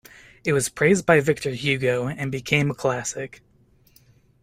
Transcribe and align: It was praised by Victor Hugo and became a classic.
It 0.43 0.51
was 0.51 0.67
praised 0.67 1.05
by 1.05 1.19
Victor 1.19 1.51
Hugo 1.51 2.07
and 2.07 2.31
became 2.31 2.71
a 2.71 2.73
classic. 2.73 3.43